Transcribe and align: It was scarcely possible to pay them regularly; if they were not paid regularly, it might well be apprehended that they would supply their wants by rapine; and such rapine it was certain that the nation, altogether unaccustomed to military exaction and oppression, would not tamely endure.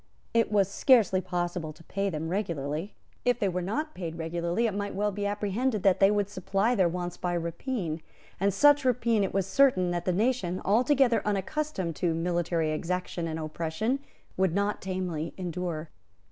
It 0.33 0.51
was 0.51 0.67
scarcely 0.67 1.21
possible 1.21 1.71
to 1.73 1.83
pay 1.83 2.09
them 2.09 2.29
regularly; 2.29 2.95
if 3.23 3.37
they 3.37 3.47
were 3.47 3.61
not 3.61 3.93
paid 3.93 4.15
regularly, 4.17 4.65
it 4.65 4.73
might 4.73 4.95
well 4.95 5.11
be 5.11 5.27
apprehended 5.27 5.83
that 5.83 5.99
they 5.99 6.09
would 6.09 6.27
supply 6.27 6.73
their 6.73 6.89
wants 6.89 7.17
by 7.17 7.35
rapine; 7.37 8.01
and 8.39 8.51
such 8.51 8.83
rapine 8.83 9.23
it 9.23 9.31
was 9.31 9.45
certain 9.45 9.91
that 9.91 10.05
the 10.05 10.11
nation, 10.11 10.59
altogether 10.65 11.21
unaccustomed 11.23 11.95
to 11.97 12.15
military 12.15 12.71
exaction 12.71 13.27
and 13.27 13.37
oppression, 13.37 13.99
would 14.37 14.55
not 14.55 14.81
tamely 14.81 15.35
endure. 15.37 15.91